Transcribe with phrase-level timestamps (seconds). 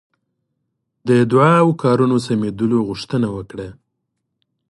[1.07, 3.67] د دعا او کارونو سمېدلو غوښتنه وکړه.